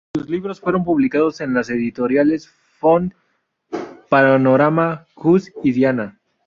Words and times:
Sus 0.17 0.27
libros 0.31 0.59
fueron 0.59 0.83
publicados 0.83 1.41
en 1.41 1.53
las 1.53 1.69
editoriales 1.69 2.47
Font, 2.79 3.13
Panorama, 4.09 5.05
Jus 5.13 5.51
y 5.63 5.73
Diana. 5.73 6.17